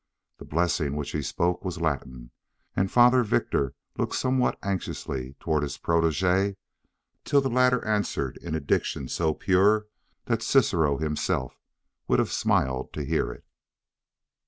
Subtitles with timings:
[0.39, 2.31] The blessing which he spoke was Latin,
[2.75, 6.57] and Father Victor looked somewhat anxiously toward his protege
[7.23, 9.85] till the latter answered in a diction so pure
[10.25, 11.59] that Cicero himself
[12.07, 13.45] would have smiled to hear it.